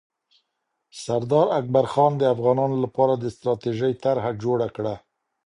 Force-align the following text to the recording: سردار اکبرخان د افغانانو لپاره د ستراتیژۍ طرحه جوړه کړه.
سردار 1.03 1.47
اکبرخان 1.59 2.11
د 2.17 2.23
افغانانو 2.33 2.75
لپاره 2.83 3.13
د 3.17 3.25
ستراتیژۍ 3.35 3.93
طرحه 4.03 4.31
جوړه 4.43 4.67
کړه. 4.75 4.95